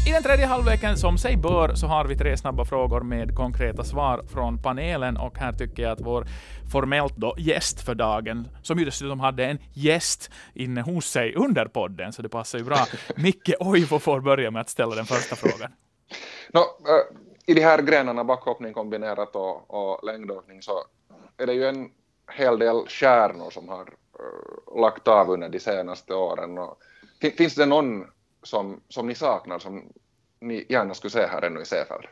[0.08, 3.84] I den tredje halvleken, som sig bör, så har vi tre snabba frågor med konkreta
[3.84, 6.28] svar från panelen och här tycker jag att vår
[6.72, 11.66] formellt då gäst för dagen, som ju dessutom hade en gäst inne hos sig under
[11.66, 12.86] podden, så det passar ju bra.
[13.16, 15.72] Micke Oivo får börja med att ställa den första frågan.
[16.54, 20.86] No, uh, i de här grenarna, backhoppning kombinerat och, och längdåkning, så
[21.38, 21.92] är det ju en
[22.32, 26.58] hel del stjärnor som har uh, lagt av under de senaste åren.
[26.58, 26.78] Och,
[27.38, 28.08] finns det någon
[28.44, 29.94] som, som ni saknar, som
[30.40, 32.06] ni gärna skulle se här ännu i Seefeld?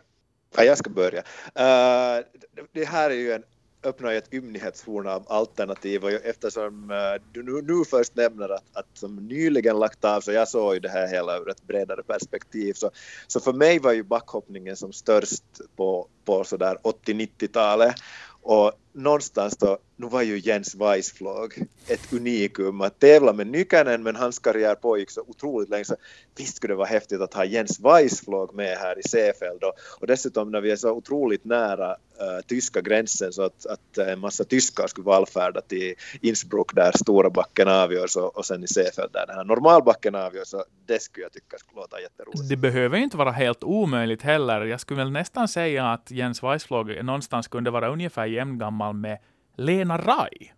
[0.56, 1.20] Ja, jag ska börja.
[1.20, 2.26] Uh,
[2.72, 3.44] det här är ju en
[3.84, 8.88] öppnar ett ymnighetshorn av alternativ och eftersom eh, du nu, nu först nämner att, att
[8.94, 12.74] som nyligen lagt av så jag såg ju det här hela ur ett bredare perspektiv
[12.74, 12.92] så,
[13.28, 15.44] så för mig var ju backhoppningen som störst
[15.76, 17.96] på, på sådär 80-90-talet
[18.42, 21.54] och någonstans då, nu var ju Jens Weissflog
[21.88, 25.96] ett unikum att tävla med Nykänen men hans karriär pågick så otroligt länge så
[26.38, 30.08] visst skulle det vara häftigt att ha Jens Weissflog med här i Seefeld och, och
[30.08, 34.44] dessutom när vi är så otroligt nära äh, tyska gränsen så att, att en massa
[34.44, 39.28] tyskar skulle vallfärda till Innsbruck där stora backen avgörs och, och sen i Seefeld där
[39.28, 42.50] den här normalbacken avgörs så det skulle jag tycka skulle låta jätteroligt.
[42.50, 44.66] Det behöver inte vara helt omöjligt heller.
[44.66, 49.18] Jag skulle väl nästan säga att Jens Weissflog någonstans kunde vara ungefär jämngammal med
[49.58, 50.52] Lena Rai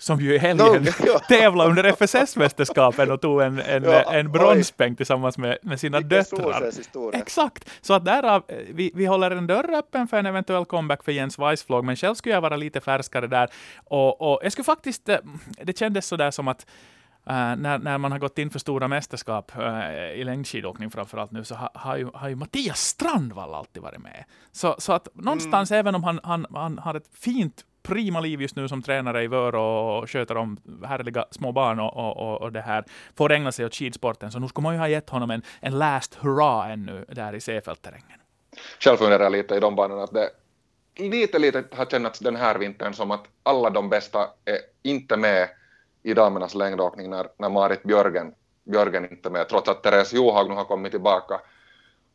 [0.00, 1.18] som ju i helgen no, ja.
[1.28, 6.70] tävlade under FSS-mästerskapen och tog en, en, ja, en bronspeng tillsammans med, med sina döttrar.
[7.12, 7.70] Exakt!
[7.80, 11.38] Så att därav, vi, vi håller en dörr öppen för en eventuell comeback för Jens
[11.38, 13.48] Weissflog, men själv skulle jag vara lite färskare där.
[13.84, 15.18] Och, och jag skulle faktiskt, eh,
[15.62, 16.66] det kändes sådär som att
[17.26, 21.44] Uh, när, när man har gått in för stora mästerskap uh, i längdskidåkning framförallt nu,
[21.44, 24.24] så ha, har, ju, har ju Mattias Strandvall alltid varit med.
[24.52, 25.80] Så, så att någonstans, mm.
[25.80, 29.26] även om han, han, han har ett fint prima liv just nu som tränare i
[29.26, 32.84] Vör och sköter om härliga små barn och, och, och, det här,
[33.16, 34.32] får ägna sig åt skidsporten.
[34.32, 37.40] Så nu skulle man ju ha gett honom en, en last hurra ännu där i
[37.40, 38.20] Seefeld-terrängen.
[38.80, 40.30] Själv funderar jag lite i de banorna att det
[40.96, 45.48] lite, lite har kännats den här vintern som att alla de bästa är inte med
[46.02, 48.34] i damernas längdåkning när, när Marit Björgen,
[48.64, 51.40] Björgen inte är med, trots att Therese Johaug nu har kommit tillbaka.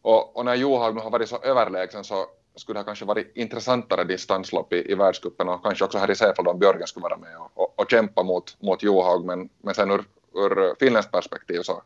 [0.02, 4.04] Och, och när Johaug nu har varit så överlägsen så skulle det kanske varit intressantare
[4.04, 7.38] distanslopp i, i världscupen och kanske också här i Seefeld om Björgen skulle vara med
[7.38, 11.82] och, och, och kämpa mot, mot Johaug, men, men sen ur, ur finländskt perspektiv så,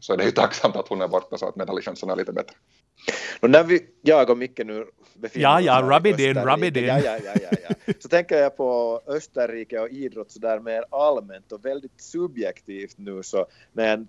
[0.00, 2.56] så är det ju tacksamt att hon är borta så att medaljchanserna är lite bättre.
[3.40, 4.86] Och när vi, jag och Micke nu
[5.22, 6.84] oss ja, rub it in, rub it in.
[6.84, 7.92] Ja, ja, ja, ja, ja.
[7.98, 13.22] Så tänker jag på Österrike och idrott så där mer allmänt och väldigt subjektivt nu
[13.22, 14.06] så när jag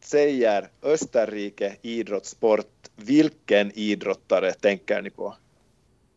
[0.00, 5.34] säger Österrike idrottssport, vilken idrottare tänker ni på?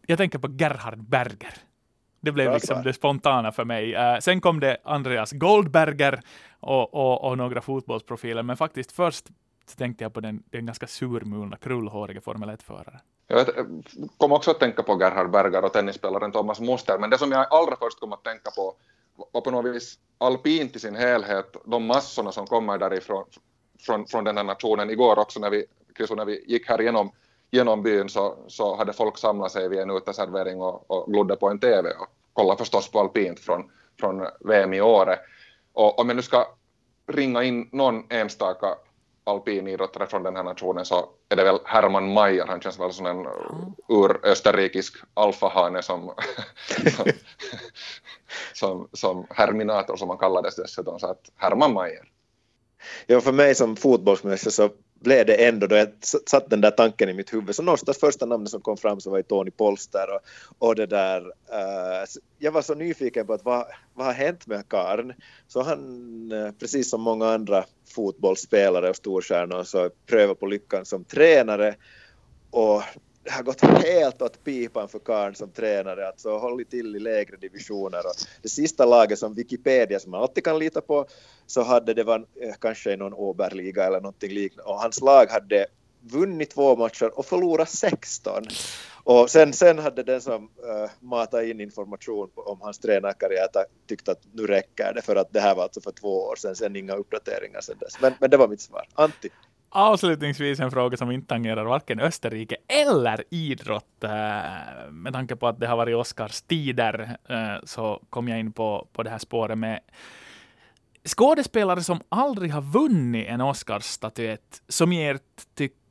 [0.08, 1.54] Jag tänker på Gerhard Berger.
[2.22, 2.84] Det blev Bra liksom svar.
[2.84, 3.96] det spontana för mig.
[3.96, 6.20] Eh, sen kom det Andreas Goldberger
[6.60, 9.26] och, och, och några fotbollsprofiler, men faktiskt först
[9.65, 12.99] så tänkte jag på den, den ganska surmulna, krullhåriga Formel 1-föraren.
[13.28, 13.47] Jag
[14.17, 17.54] kom också att tänka på Gerhard Berger och tennisspelaren Thomas Muster, men det som jag
[17.54, 18.76] allra först kom att tänka på
[19.32, 23.26] var på något vis alpint i sin helhet, de massorna som kommer därifrån
[23.80, 24.89] från, från den här nationen.
[24.89, 25.65] Igår också när vi,
[25.97, 27.12] Chriso, när vi gick här genom,
[27.52, 31.49] genom byn så, så hade folk samlat sig vid en uteservering och, och glodde på
[31.49, 35.19] en TV och kollade förstås på alpint från, från VM i Åre.
[35.73, 36.47] Och om jag nu ska
[37.08, 38.67] ringa in någon enstaka
[39.24, 42.48] alpinidrottare från den här nationen så är det väl Hermann Mayer.
[42.48, 43.28] Han känns väl som en
[43.88, 46.14] ur-österrikisk alfahane som,
[46.98, 47.06] som,
[48.54, 51.00] som, som Herminator som han kallades dessutom.
[51.00, 52.10] Så att Hermann Mayer.
[53.08, 54.70] Ja, för mig som fotbollsmänniska så
[55.04, 57.56] blev det ändå då jag satt den där tanken i mitt huvud.
[57.56, 60.20] Så någonstans första namnet som kom fram så var ju Tony Polster och,
[60.68, 61.22] och det där
[61.54, 62.06] Uh,
[62.39, 65.13] jag var så nyfiken på att vad, vad har hänt med karln
[65.48, 71.04] så han eh, precis som många andra fotbollsspelare och storstjärnor så prövade på lyckan som
[71.04, 71.76] tränare
[72.52, 72.84] och
[73.24, 77.38] det har gått helt åt pipan för karln som tränare, alltså hållit till i lägre
[77.38, 78.00] divisioner.
[78.00, 81.06] Och det sista laget som Wikipedia, som man alltid kan lita på,
[81.48, 84.72] så hade det var eh, kanske i någon Oberliga eller någonting liknande.
[84.72, 85.66] Och hans lag hade
[86.02, 88.44] vunnit två matcher och förlorat 16.
[89.04, 93.48] Och sen, sen hade den som eh, uh, matade in information om hans tränarkarriär
[93.88, 96.56] tyckt att nu räcker det för att det här var alltså för två år sedan,
[96.56, 98.02] sen inga uppdateringar sedan dess.
[98.02, 98.88] Men, men det var mitt svar.
[98.94, 99.30] Antti?
[99.76, 104.04] Avslutningsvis en fråga som inte tangerar varken Österrike eller idrott.
[104.04, 104.12] Eh,
[104.92, 108.88] med tanke på att det har varit Oscars tider eh, så kom jag in på,
[108.94, 109.80] på det här spåret med
[111.06, 115.22] skådespelare som aldrig har vunnit en Oscarsstatyett, som i ert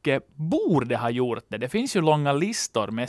[0.02, 1.58] mycket borde ha gjort det.
[1.58, 3.08] Det finns ju långa listor med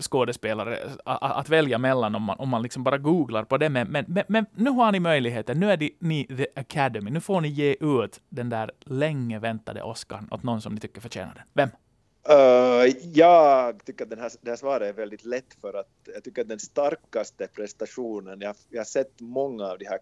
[0.00, 3.68] skådespelare att välja mellan om man, om man liksom bara googlar på det.
[3.68, 5.60] Men, men, men, men nu har ni möjligheten.
[5.60, 7.10] Nu är det, ni The Academy.
[7.10, 11.00] Nu får ni ge ut den där länge väntade Oscarn åt någon som ni tycker
[11.00, 11.44] förtjänar den.
[11.52, 11.68] Vem?
[12.28, 16.24] Uh, jag tycker att den här, det här svaret är väldigt lätt för att jag
[16.24, 19.98] tycker att den starkaste prestationen, jag, jag har sett många av de här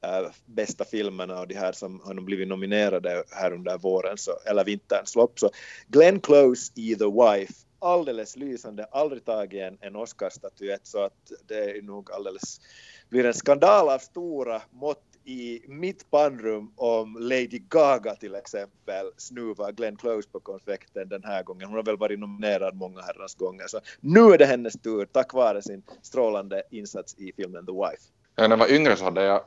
[0.00, 4.32] äh, bästa filmerna och de här som har nog blivit nominerade här under våren så,
[4.46, 5.38] eller vinterns lopp.
[5.38, 5.50] Så
[5.88, 11.78] Glenn Close i The Wife, alldeles lysande, aldrig tagit en, en Oscarsstatyett så att det
[11.78, 12.60] är nog alldeles,
[13.08, 19.72] blir en skandal av stora mått i mitt pannrum om Lady Gaga till exempel snuvar
[19.72, 21.68] Glenn Close på konfekten den här gången.
[21.68, 23.66] Hon har väl varit nominerad många herrans gånger.
[23.66, 28.02] Så nu är det hennes tur tack vare sin strålande insats i filmen The Wife.
[28.36, 29.42] Ja, när jag var yngre så hade jag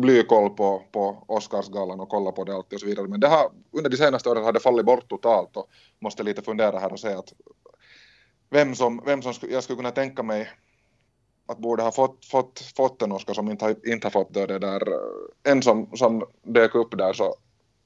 [0.00, 3.08] blykoll på, på Oscarsgalan och kolla på det alltid och så vidare.
[3.08, 6.42] Men det har under de senaste åren har det fallit bort totalt och måste lite
[6.42, 7.32] fundera här och se att
[8.50, 10.48] vem som, vem som jag skulle kunna tänka mig
[11.46, 14.46] att borde ha fått, fått, fått en Oscar som inte har, inte har fått det,
[14.46, 14.92] det där.
[14.92, 17.34] Eh, en som, som dök upp där så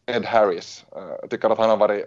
[0.07, 0.85] Ed Harris.
[0.96, 2.07] Eh, jag tycker att han har varit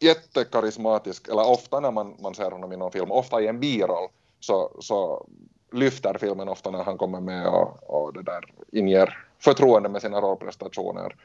[0.00, 4.08] jättekarismatisk, eller ofta när man, man ser honom i någon film, ofta i en biroll,
[4.40, 5.26] så, så
[5.72, 10.20] lyfter filmen ofta när han kommer med och, och det där inger förtroende med sina
[10.20, 11.16] rollprestationer.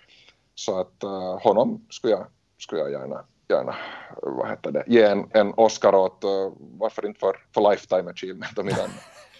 [0.56, 2.26] Så att uh, honom skulle jag,
[2.58, 3.76] skulle jag gärna, gärna
[4.22, 8.58] vad heter det, ge en, en Oscar åt, uh, varför inte för, för Lifetime Achievement
[8.58, 8.90] om inte.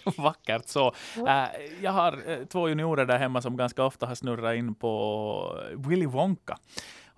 [0.16, 0.94] Vackert så.
[1.16, 1.44] Äh,
[1.82, 6.58] jag har två juniorer där hemma som ganska ofta har snurrat in på Willy Wonka.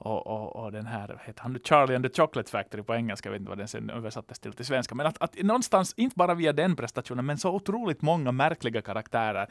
[0.01, 3.33] Och, och, och den här, heter han Charlie and the Chocolate Factory på engelska, jag
[3.33, 4.95] vet inte vad den sen översattes till till svenska.
[4.95, 9.47] Men att, att någonstans, inte bara via den prestationen, men så otroligt många märkliga karaktärer.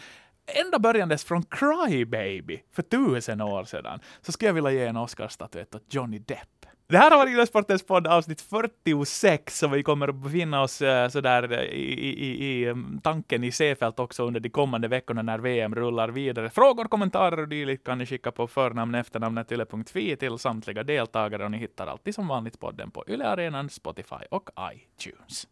[0.66, 4.98] Ända börjandes från Cry Baby för tusen år sedan, så skulle jag vilja ge en
[4.98, 6.66] Oscarsstatyett åt Johnny Depp.
[6.92, 11.10] Det här har varit Idrottsportens podd avsnitt 46 och vi kommer att befinna oss eh,
[11.10, 15.76] sådär i, i, i mm, tanken i Seefeld också under de kommande veckorna när VM
[15.76, 16.50] rullar vidare.
[16.50, 21.52] Frågor, kommentarer och dylikt kan ni skicka på förnamn efternamnet yle.fi till samtliga deltagare och
[21.52, 25.48] ni hittar alltid som vanligt podden på Yle Arenan, Spotify och iTunes.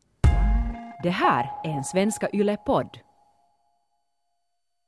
[1.04, 3.07] Det här är en Svenska Yle-podd.